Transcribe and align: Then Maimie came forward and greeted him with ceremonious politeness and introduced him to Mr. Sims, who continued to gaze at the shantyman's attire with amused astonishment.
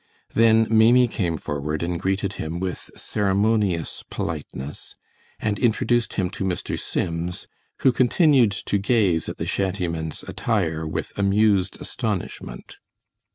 Then 0.33 0.65
Maimie 0.67 1.07
came 1.07 1.37
forward 1.37 1.83
and 1.83 1.99
greeted 1.99 2.33
him 2.41 2.59
with 2.59 2.89
ceremonious 2.97 4.03
politeness 4.09 4.95
and 5.39 5.59
introduced 5.59 6.13
him 6.15 6.31
to 6.31 6.43
Mr. 6.43 6.75
Sims, 6.79 7.45
who 7.81 7.91
continued 7.91 8.49
to 8.51 8.79
gaze 8.79 9.29
at 9.29 9.37
the 9.37 9.45
shantyman's 9.45 10.23
attire 10.23 10.87
with 10.87 11.13
amused 11.19 11.79
astonishment. 11.79 12.77